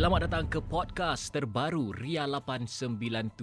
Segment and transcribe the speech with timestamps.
[0.00, 3.36] Selamat datang ke podcast terbaru Ria 897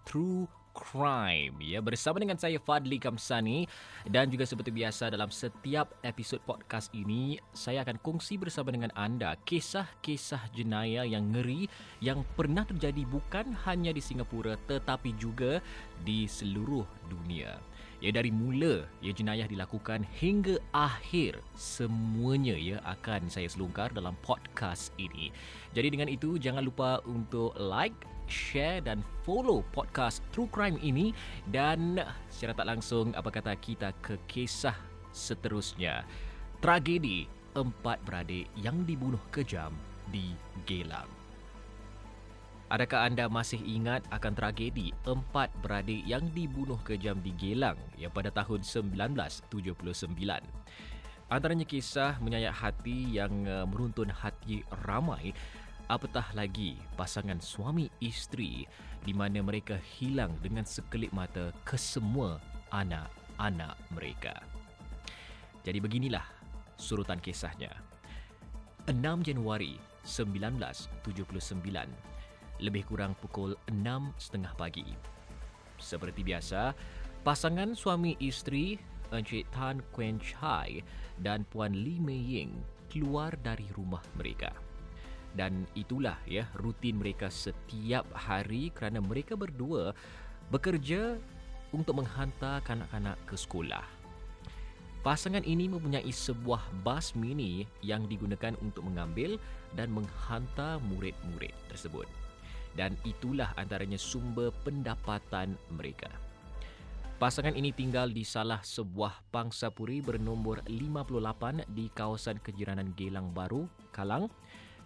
[0.00, 3.68] True Crime ya bersama dengan saya Fadli Kamsani
[4.08, 9.36] dan juga seperti biasa dalam setiap episod podcast ini saya akan kongsi bersama dengan anda
[9.44, 11.68] kisah-kisah jenayah yang ngeri
[12.00, 15.60] yang pernah terjadi bukan hanya di Singapura tetapi juga
[16.00, 17.60] di seluruh dunia.
[18.00, 24.96] Ya dari mula ya jenayah dilakukan hingga akhir semuanya ya akan saya selungkar dalam podcast
[24.96, 25.28] ini.
[25.76, 27.92] Jadi dengan itu jangan lupa untuk like,
[28.24, 31.12] share dan follow podcast True Crime ini
[31.52, 32.00] dan
[32.32, 34.80] secara tak langsung apa kata kita ke kisah
[35.12, 36.00] seterusnya.
[36.64, 39.76] Tragedi empat beradik yang dibunuh kejam
[40.08, 40.32] di
[40.64, 41.19] Gelang.
[42.70, 48.30] Adakah anda masih ingat akan tragedi empat beradik yang dibunuh kejam di Gelang yang pada
[48.30, 49.50] tahun 1979?
[51.26, 55.34] Antaranya kisah menyayat hati yang uh, meruntun hati ramai
[55.90, 58.62] apatah lagi pasangan suami isteri
[59.02, 62.38] di mana mereka hilang dengan sekelip mata ke semua
[62.70, 64.46] anak-anak mereka.
[65.66, 66.22] Jadi beginilah
[66.78, 67.74] surutan kisahnya.
[68.86, 68.94] 6
[69.26, 69.74] Januari
[70.06, 72.09] 1979
[72.60, 74.84] lebih kurang pukul 6.30 pagi.
[75.80, 76.76] Seperti biasa,
[77.24, 78.76] pasangan suami isteri
[79.10, 80.84] Encik Tan Quen Chai
[81.18, 82.54] dan Puan Li Mei Ying
[82.92, 84.52] keluar dari rumah mereka.
[85.30, 89.94] Dan itulah ya rutin mereka setiap hari kerana mereka berdua
[90.50, 91.16] bekerja
[91.70, 93.86] untuk menghantar kanak-kanak ke sekolah.
[95.00, 99.40] Pasangan ini mempunyai sebuah bas mini yang digunakan untuk mengambil
[99.72, 102.04] dan menghantar murid-murid tersebut
[102.78, 106.10] dan itulah antaranya sumber pendapatan mereka.
[107.20, 114.32] Pasangan ini tinggal di salah sebuah pangsapuri bernombor 58 di kawasan kejiranan Gelang Baru, Kalang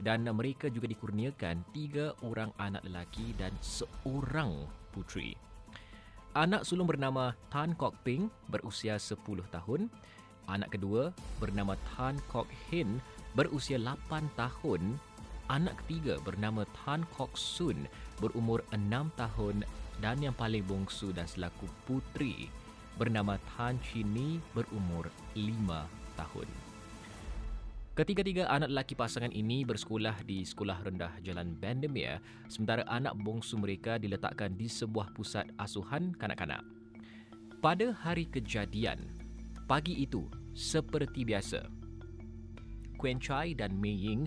[0.03, 5.39] dan mereka juga dikurniakan tiga orang anak lelaki dan seorang putri.
[6.35, 9.23] Anak sulung bernama Tan Kok Ping berusia 10
[9.55, 9.87] tahun.
[10.51, 12.99] Anak kedua bernama Tan Kok Hin
[13.39, 14.99] berusia 8 tahun
[15.53, 17.85] Anak ketiga bernama Tan Kok Sun
[18.17, 19.61] berumur 6 tahun
[20.01, 22.49] dan yang paling bongsu dan selaku putri
[22.97, 26.49] bernama Tan Chin Ni berumur 5 tahun.
[27.93, 34.01] Ketiga-tiga anak lelaki pasangan ini bersekolah di Sekolah Rendah Jalan Bendemeer sementara anak bongsu mereka
[34.01, 36.65] diletakkan di sebuah pusat asuhan kanak-kanak.
[37.61, 39.13] Pada hari kejadian,
[39.69, 40.25] pagi itu
[40.57, 41.69] seperti biasa,
[42.97, 44.25] Quen Chai dan Mei Ying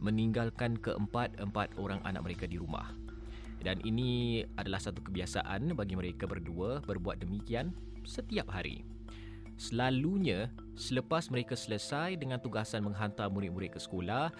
[0.00, 2.90] meninggalkan keempat-empat orang anak mereka di rumah.
[3.60, 7.76] Dan ini adalah satu kebiasaan bagi mereka berdua berbuat demikian
[8.08, 8.82] setiap hari.
[9.60, 14.32] Selalunya, selepas mereka selesai dengan tugasan menghantar murid-murid ke sekolah,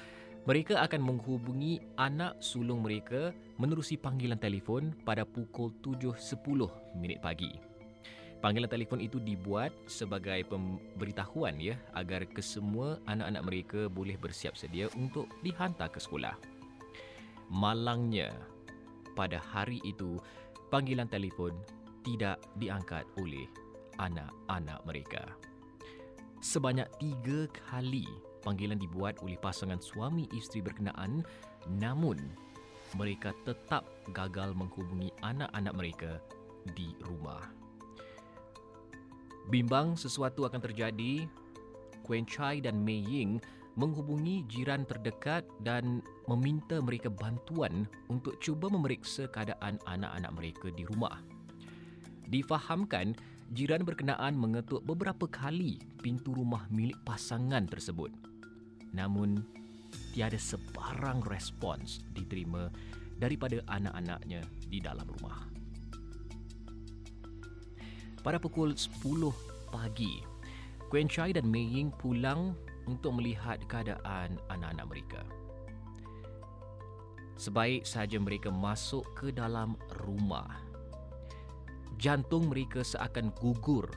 [0.48, 7.69] mereka akan menghubungi anak sulung mereka menerusi panggilan telefon pada pukul 7.10 minit pagi.
[8.40, 15.28] Panggilan telefon itu dibuat sebagai pemberitahuan ya agar kesemua anak-anak mereka boleh bersiap sedia untuk
[15.44, 16.32] dihantar ke sekolah.
[17.52, 18.32] Malangnya
[19.12, 20.16] pada hari itu
[20.72, 21.52] panggilan telefon
[22.00, 23.44] tidak diangkat oleh
[24.00, 25.36] anak-anak mereka.
[26.40, 28.08] Sebanyak tiga kali
[28.40, 31.20] panggilan dibuat oleh pasangan suami isteri berkenaan
[31.76, 32.16] namun
[32.96, 33.84] mereka tetap
[34.16, 36.12] gagal menghubungi anak-anak mereka
[36.72, 37.59] di rumah.
[39.50, 41.26] Bimbang sesuatu akan terjadi,
[42.06, 43.42] Quen Chai dan Mei Ying
[43.74, 51.18] menghubungi jiran terdekat dan meminta mereka bantuan untuk cuba memeriksa keadaan anak-anak mereka di rumah.
[52.30, 53.18] Difahamkan,
[53.50, 58.14] jiran berkenaan mengetuk beberapa kali pintu rumah milik pasangan tersebut.
[58.94, 59.42] Namun,
[60.14, 62.70] tiada sebarang respons diterima
[63.18, 65.59] daripada anak-anaknya di dalam rumah.
[68.20, 69.00] Pada pukul 10
[69.72, 70.20] pagi,
[70.92, 72.52] Gwen Chai dan Mei Ying pulang
[72.84, 75.22] untuk melihat keadaan anak-anak mereka.
[77.40, 79.72] Sebaik saja mereka masuk ke dalam
[80.04, 80.52] rumah,
[81.96, 83.88] jantung mereka seakan gugur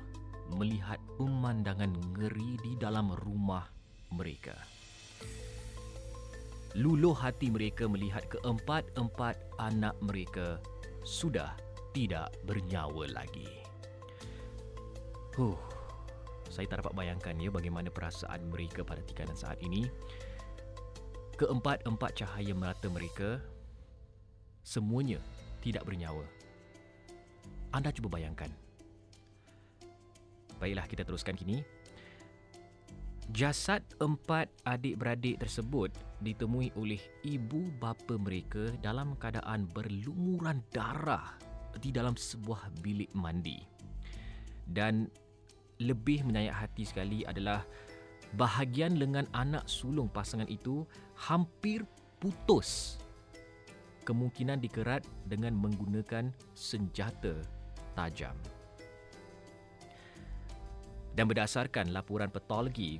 [0.55, 3.67] melihat pemandangan ngeri di dalam rumah
[4.15, 4.55] mereka.
[6.79, 10.63] Luluh hati mereka melihat keempat-empat anak mereka
[11.03, 11.51] sudah
[11.91, 13.62] tidak bernyawa lagi.
[15.33, 15.57] Huh,
[16.53, 19.89] saya tak dapat bayangkan ya bagaimana perasaan mereka pada tikanan saat ini.
[21.41, 23.41] Keempat-empat cahaya merata mereka
[24.61, 25.17] semuanya
[25.65, 26.21] tidak bernyawa.
[27.73, 28.53] Anda cuba bayangkan.
[30.61, 31.65] Baiklah kita teruskan kini.
[33.33, 35.89] Jasad empat adik-beradik tersebut
[36.21, 41.33] ditemui oleh ibu bapa mereka dalam keadaan berlumuran darah
[41.81, 43.57] di dalam sebuah bilik mandi.
[44.69, 45.09] Dan
[45.83, 47.67] lebih menyayat hati sekali adalah
[48.39, 51.85] bahagian lengan anak sulung pasangan itu hampir
[52.17, 52.97] putus.
[54.03, 57.39] Kemungkinan dikerat dengan menggunakan senjata
[57.95, 58.35] tajam.
[61.13, 62.97] Dan berdasarkan laporan patologi,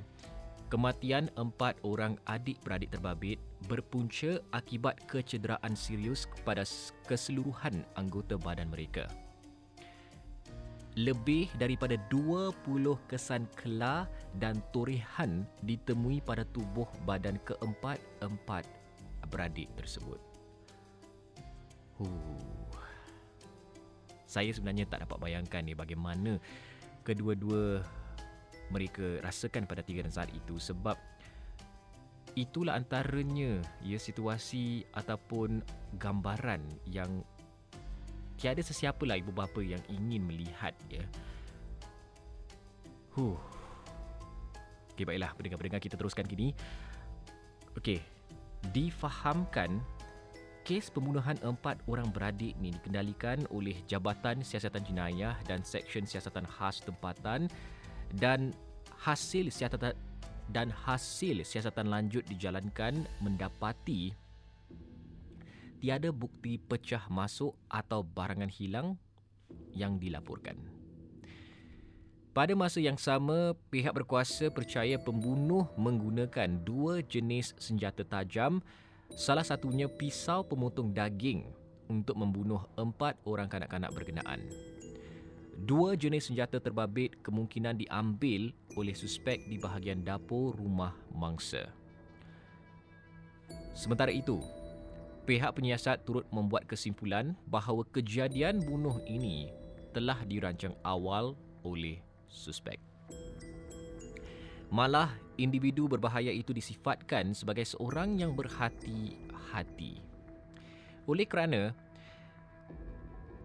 [0.70, 6.62] kematian empat orang adik-beradik terbabit berpunca akibat kecederaan serius kepada
[7.10, 9.10] keseluruhan anggota badan mereka.
[10.94, 12.54] Lebih daripada 20
[13.10, 14.06] kesan kelar
[14.38, 18.64] dan torehan ditemui pada tubuh badan keempat-empat
[19.26, 20.22] beradik tersebut.
[21.98, 22.70] Huh.
[24.26, 26.38] Saya sebenarnya tak dapat bayangkan ni bagaimana
[27.02, 27.82] kedua-dua
[28.70, 30.96] mereka rasakan pada tiga dan saat itu sebab
[32.34, 35.62] itulah antaranya ya situasi ataupun
[35.98, 37.22] gambaran yang
[38.44, 41.00] tiada sesiapa lah ibu bapa yang ingin melihat ya.
[43.16, 43.40] Huh.
[44.92, 46.52] Okey baiklah pendengar-pendengar kita teruskan kini.
[47.72, 48.04] Okey.
[48.68, 49.80] Difahamkan
[50.68, 56.84] kes pembunuhan empat orang beradik ni dikendalikan oleh Jabatan Siasatan Jenayah dan Seksyen Siasatan Khas
[56.84, 57.48] Tempatan
[58.20, 58.52] dan
[59.00, 59.96] hasil siasatan
[60.52, 64.12] dan hasil siasatan lanjut dijalankan mendapati
[65.84, 68.96] tiada bukti pecah masuk atau barangan hilang
[69.76, 70.56] yang dilaporkan.
[72.32, 78.64] Pada masa yang sama, pihak berkuasa percaya pembunuh menggunakan dua jenis senjata tajam,
[79.12, 81.44] salah satunya pisau pemotong daging
[81.92, 84.40] untuk membunuh empat orang kanak-kanak berkenaan.
[85.68, 91.68] Dua jenis senjata terbabit kemungkinan diambil oleh suspek di bahagian dapur rumah mangsa.
[93.76, 94.40] Sementara itu,
[95.24, 99.48] pihak penyiasat turut membuat kesimpulan bahawa kejadian bunuh ini
[99.96, 101.32] telah dirancang awal
[101.64, 102.76] oleh suspek.
[104.68, 110.02] Malah, individu berbahaya itu disifatkan sebagai seorang yang berhati-hati.
[111.08, 111.72] Oleh kerana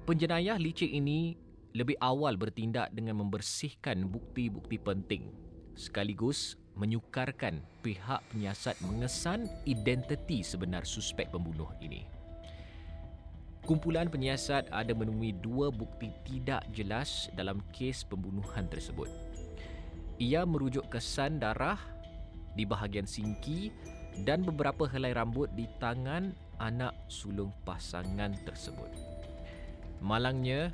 [0.09, 1.37] penjenayah licik ini
[1.77, 5.29] lebih awal bertindak dengan membersihkan bukti-bukti penting
[5.77, 12.07] sekaligus menyukarkan pihak penyiasat mengesan identiti sebenar suspek pembunuh ini.
[13.67, 19.11] Kumpulan penyiasat ada menemui dua bukti tidak jelas dalam kes pembunuhan tersebut.
[20.17, 21.77] Ia merujuk kesan darah
[22.55, 23.69] di bahagian singki
[24.23, 28.89] dan beberapa helai rambut di tangan anak sulung pasangan tersebut.
[29.99, 30.71] Malangnya,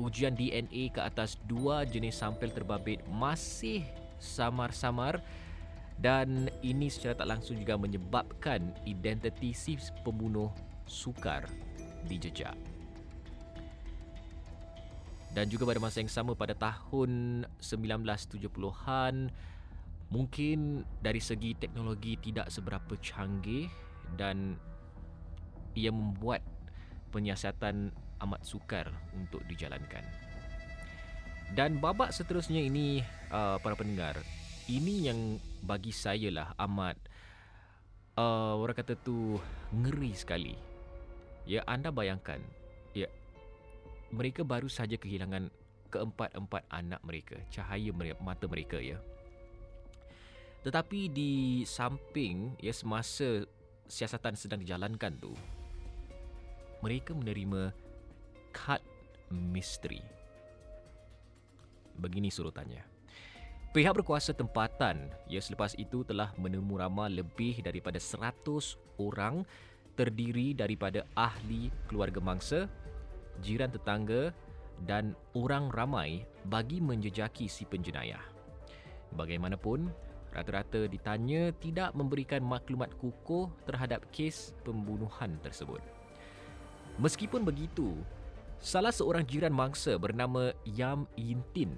[0.00, 3.84] ujian DNA ke atas dua jenis sampel terbabit masih
[4.22, 5.20] samar-samar
[6.02, 10.50] dan ini secara tak langsung juga menyebabkan identiti si pembunuh
[10.82, 11.46] sukar
[12.10, 12.58] dijejak.
[15.32, 19.32] Dan juga pada masa yang sama pada tahun 1970-an
[20.12, 23.70] mungkin dari segi teknologi tidak seberapa canggih
[24.18, 24.60] dan
[25.72, 26.44] ia membuat
[27.14, 30.04] penyiasatan amat sukar untuk dijalankan.
[31.56, 33.00] Dan babak seterusnya ini
[33.32, 34.20] uh, para pendengar,
[34.68, 36.98] ini yang bagi saya lah amat
[38.18, 39.38] uh, orang kata tu
[39.72, 40.54] ngeri sekali.
[41.42, 42.38] Ya anda bayangkan,
[42.94, 43.10] ya
[44.14, 45.50] mereka baru saja kehilangan
[45.90, 47.90] keempat-empat anak mereka, cahaya
[48.22, 48.98] mata mereka ya.
[50.62, 53.42] Tetapi di samping ya semasa
[53.90, 55.34] siasatan sedang dijalankan tu,
[56.78, 57.74] mereka menerima
[58.54, 58.78] kad
[59.34, 59.98] misteri.
[61.98, 62.91] Begini surutannya.
[63.72, 68.44] Pihak berkuasa tempatan ya selepas itu telah menemu rama lebih daripada 100
[69.00, 69.48] orang
[69.96, 72.68] terdiri daripada ahli keluarga mangsa,
[73.40, 74.36] jiran tetangga
[74.84, 78.20] dan orang ramai bagi menjejaki si penjenayah.
[79.16, 79.88] Bagaimanapun,
[80.36, 85.80] rata-rata ditanya tidak memberikan maklumat kukuh terhadap kes pembunuhan tersebut.
[87.00, 87.96] Meskipun begitu,
[88.62, 91.74] Salah seorang jiran mangsa bernama Yam Yintin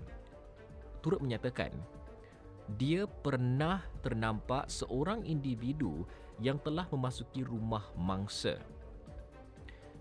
[1.04, 1.68] turut menyatakan
[2.80, 6.08] dia pernah ternampak seorang individu
[6.40, 8.56] yang telah memasuki rumah mangsa.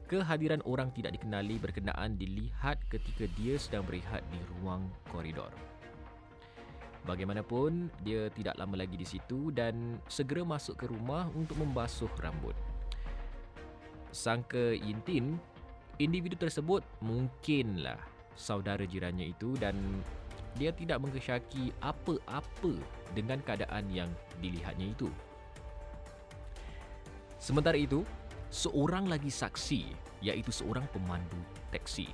[0.07, 5.51] Kehadiran orang tidak dikenali berkenaan dilihat ketika dia sedang berehat di ruang koridor.
[7.03, 12.55] Bagaimanapun, dia tidak lama lagi di situ dan segera masuk ke rumah untuk membasuh rambut.
[14.15, 15.35] Sangka Yintin
[15.99, 17.99] individu tersebut mungkinlah
[18.39, 19.75] saudara jirannya itu dan
[20.57, 22.73] dia tidak mengesyaki apa-apa
[23.17, 24.09] dengan keadaan yang
[24.41, 25.09] dilihatnya itu.
[27.41, 28.05] Sementara itu,
[28.53, 29.91] seorang lagi saksi
[30.23, 31.41] iaitu seorang pemandu
[31.73, 32.07] teksi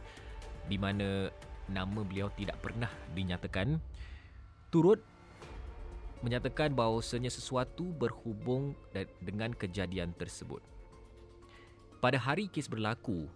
[0.66, 1.30] di mana
[1.70, 3.78] nama beliau tidak pernah dinyatakan
[4.74, 5.04] turut
[6.26, 8.76] menyatakan bahawasanya sesuatu berhubung
[9.24, 10.60] dengan kejadian tersebut.
[12.00, 13.28] Pada hari kes berlaku,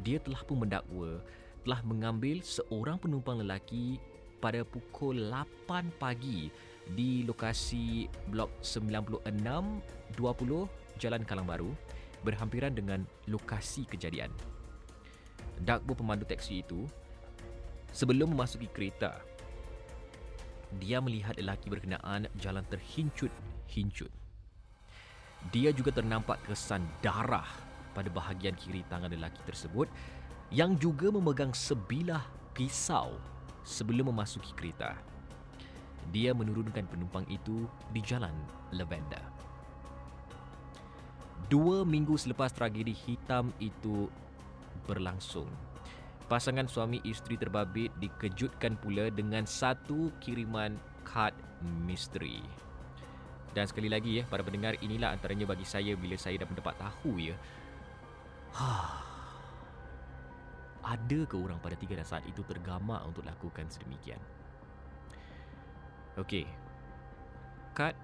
[0.00, 1.20] dia telah pun mendakwa
[1.64, 3.98] telah mengambil seorang penumpang lelaki
[4.38, 6.48] pada pukul 8 pagi
[6.86, 9.26] di lokasi blok 96
[10.14, 11.70] 20 Jalan Kalang Baru
[12.22, 14.30] berhampiran dengan lokasi kejadian.
[15.60, 16.84] Dakbo pemandu teksi itu
[17.90, 19.24] sebelum memasuki kereta
[20.82, 24.10] dia melihat lelaki berkenaan jalan terhincut-hincut.
[25.54, 27.46] Dia juga ternampak kesan darah
[27.94, 29.86] pada bahagian kiri tangan lelaki tersebut
[30.50, 33.16] yang juga memegang sebilah pisau
[33.66, 34.94] sebelum memasuki kereta.
[36.14, 38.32] Dia menurunkan penumpang itu di jalan
[38.70, 39.20] Lavender.
[41.50, 44.06] Dua minggu selepas tragedi hitam itu
[44.86, 45.50] berlangsung,
[46.30, 51.34] pasangan suami isteri terbabit dikejutkan pula dengan satu kiriman kad
[51.86, 52.42] misteri.
[53.54, 57.18] Dan sekali lagi ya, para pendengar inilah antaranya bagi saya bila saya dah mendapat tahu
[57.18, 57.34] ya.
[60.86, 64.22] ada ke orang pada tiga dan saat itu tergamak untuk lakukan sedemikian?
[66.14, 66.46] Okey.
[67.74, 67.98] Kad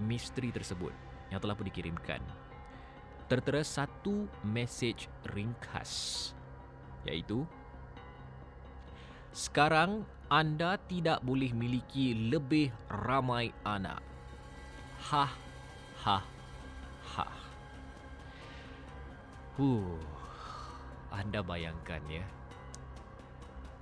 [0.00, 0.90] misteri tersebut
[1.28, 2.18] yang telah pun dikirimkan
[3.26, 6.30] tertera satu mesej ringkas
[7.06, 7.42] iaitu
[9.36, 14.00] Sekarang anda tidak boleh miliki lebih ramai anak.
[15.12, 15.28] Ha
[16.02, 16.18] ha
[17.12, 17.26] ha.
[19.60, 20.15] Huh.
[21.16, 22.24] Anda bayangkan ya.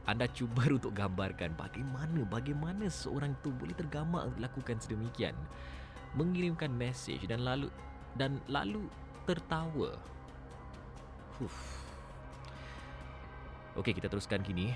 [0.06, 5.34] Anda cuba untuk gambarkan bagaimana bagaimana seorang itu boleh tergamak untuk lakukan sedemikian.
[6.14, 7.68] Mengirimkan mesej dan lalu
[8.14, 8.86] dan lalu
[9.26, 9.98] tertawa.
[11.42, 11.56] Huf.
[13.74, 14.70] Okey, kita teruskan kini.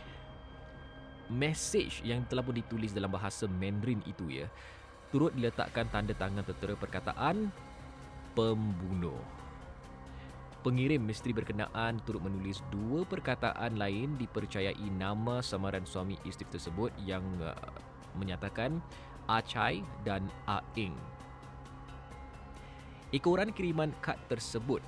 [1.31, 4.51] Mesej yang telah pun ditulis dalam bahasa Mandarin itu ya,
[5.15, 7.53] turut diletakkan tanda tangan tertera perkataan
[8.35, 9.38] pembunuh.
[10.59, 17.23] Pengirim misteri berkenaan turut menulis dua perkataan lain dipercayai nama samaran suami isteri tersebut yang
[17.39, 17.55] uh,
[18.19, 18.83] menyatakan
[19.31, 20.99] Achai dan Aing.
[23.15, 24.83] Ekoran kiriman kad tersebut,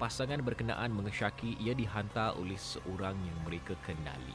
[0.00, 4.34] pasangan berkenaan mengesyaki ia dihantar oleh seorang yang mereka kenali.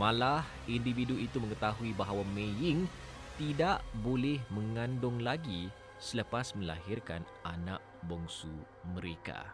[0.00, 2.88] Malah, individu itu mengetahui bahawa Mei Ying
[3.36, 8.52] tidak boleh mengandung lagi selepas melahirkan anak bongsu
[8.92, 9.44] mereka.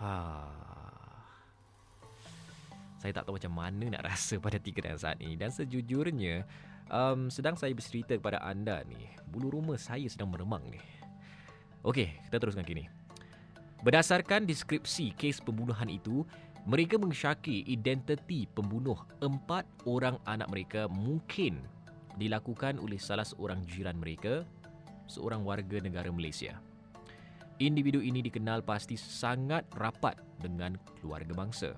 [0.00, 0.12] Ha.
[2.98, 6.46] Saya tak tahu macam mana nak rasa pada tiga dan saat ini dan sejujurnya
[6.90, 10.78] um, sedang saya bercerita kepada anda ni, bulu rumah saya sedang meremang ni.
[11.82, 12.86] Okey, kita teruskan kini.
[13.82, 16.22] Berdasarkan deskripsi kes pembunuhan itu,
[16.62, 21.58] mereka mengesyaki identiti pembunuh empat orang anak mereka mungkin
[22.16, 24.44] dilakukan oleh salah seorang jiran mereka,
[25.08, 26.60] seorang warga negara Malaysia.
[27.60, 31.70] Individu ini dikenal pasti sangat rapat dengan keluarga bangsa.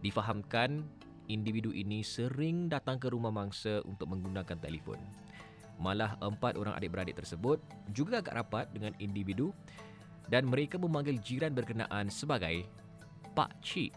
[0.00, 0.84] Difahamkan,
[1.28, 5.00] individu ini sering datang ke rumah mangsa untuk menggunakan telefon.
[5.80, 7.58] Malah empat orang adik-beradik tersebut
[7.90, 9.50] juga agak rapat dengan individu
[10.30, 12.64] dan mereka memanggil jiran berkenaan sebagai
[13.34, 13.92] Pak Cik.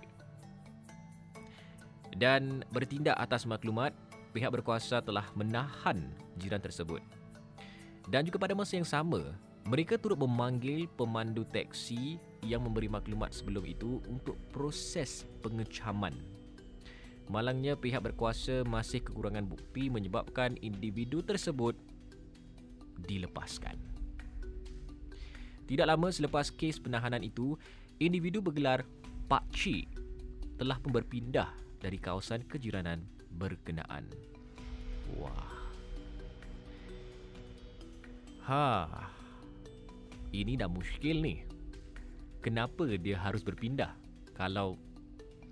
[2.18, 3.94] Dan bertindak atas maklumat
[4.38, 7.02] pihak berkuasa telah menahan jiran tersebut.
[8.06, 9.34] Dan juga pada masa yang sama,
[9.66, 16.14] mereka turut memanggil pemandu teksi yang memberi maklumat sebelum itu untuk proses pengecaman.
[17.28, 21.74] Malangnya pihak berkuasa masih kekurangan bukti menyebabkan individu tersebut
[23.10, 23.76] dilepaskan.
[25.68, 27.58] Tidak lama selepas kes penahanan itu,
[28.00, 28.88] individu bergelar
[29.28, 29.90] Pak Cik
[30.56, 31.52] telah berpindah
[31.84, 34.10] dari kawasan kejiranan berkenaan.
[35.16, 35.54] Wah.
[38.50, 38.68] Ha.
[40.34, 41.46] Ini dah muskil ni.
[42.42, 43.94] Kenapa dia harus berpindah
[44.34, 44.76] kalau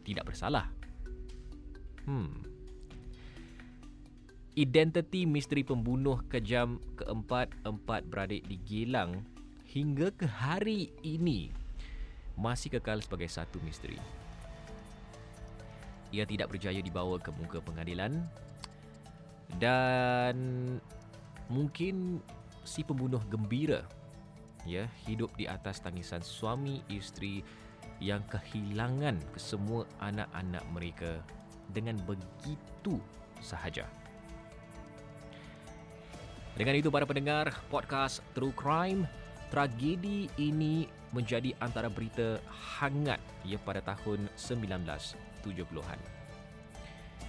[0.03, 0.67] tidak bersalah?
[2.05, 2.43] Hmm.
[4.55, 9.27] Identiti misteri pembunuh kejam keempat empat beradik di Gilang
[9.67, 11.51] hingga ke hari ini
[12.39, 13.99] masih kekal sebagai satu misteri
[16.15, 18.23] ia tidak berjaya dibawa ke muka pengadilan
[19.59, 20.35] dan
[21.51, 22.23] mungkin
[22.63, 23.83] si pembunuh gembira
[24.63, 27.43] ya hidup di atas tangisan suami isteri
[27.99, 31.11] yang kehilangan kesemua anak-anak mereka
[31.71, 32.99] dengan begitu
[33.39, 33.87] sahaja.
[36.55, 39.03] Dengan itu para pendengar podcast True Crime,
[39.51, 45.99] tragedi ini menjadi antara berita hangat ya pada tahun 1970-an.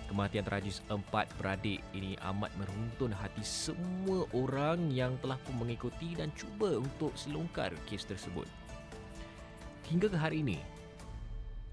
[0.07, 6.31] Kematian tragis empat beradik ini amat meruntun hati semua orang yang telah pun mengikuti dan
[6.35, 8.47] cuba untuk selongkar kes tersebut.
[9.87, 10.59] Hingga ke hari ini,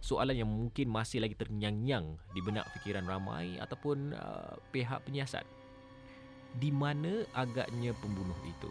[0.01, 5.45] soalan yang mungkin masih lagi terngiang-ngiang di benak fikiran ramai ataupun uh, pihak penyiasat
[6.57, 8.69] di mana agaknya pembunuh itu?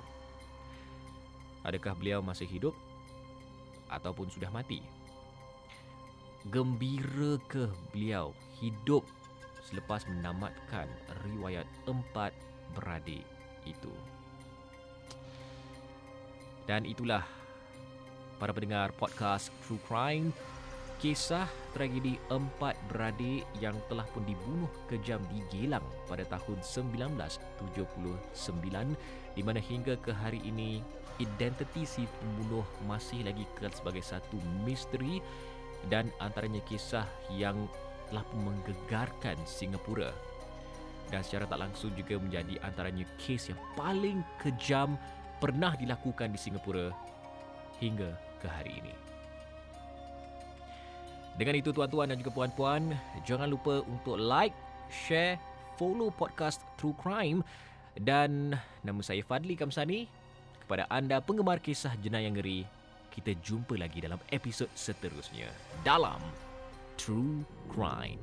[1.62, 2.74] Adakah beliau masih hidup
[3.92, 4.80] ataupun sudah mati?
[6.48, 9.06] Gembira ke beliau hidup
[9.68, 10.90] selepas menamatkan
[11.28, 12.34] riwayat empat
[12.74, 13.22] beradik
[13.62, 13.92] itu?
[16.66, 17.22] Dan itulah
[18.42, 20.34] para pendengar podcast True Crime
[21.02, 27.82] Kisah tragedi empat beradik yang telah pun dibunuh kejam di Gelang pada tahun 1979
[29.34, 30.78] di mana hingga ke hari ini
[31.18, 35.18] identiti si pembunuh masih lagi kekal sebagai satu misteri
[35.90, 37.66] dan antaranya kisah yang
[38.06, 40.14] telah pun menggegarkan Singapura
[41.10, 44.94] dan secara tak langsung juga menjadi antaranya kes yang paling kejam
[45.42, 46.94] pernah dilakukan di Singapura
[47.82, 49.11] hingga ke hari ini.
[51.42, 52.94] Dengan itu tuan-tuan dan juga puan-puan,
[53.26, 54.54] jangan lupa untuk like,
[54.94, 55.34] share,
[55.74, 57.42] follow podcast True Crime
[57.98, 58.54] dan
[58.86, 60.06] nama saya Fadli Kamsani.
[60.62, 62.62] Kepada anda penggemar kisah jenayah ngeri,
[63.10, 65.50] kita jumpa lagi dalam episod seterusnya
[65.82, 66.22] dalam
[66.94, 68.22] True Crime.